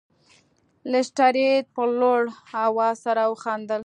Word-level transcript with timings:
لیسټرډ 0.91 1.65
په 1.75 1.83
لوړ 1.99 2.21
اواز 2.65 2.95
سره 3.05 3.23
وخندل. 3.31 3.79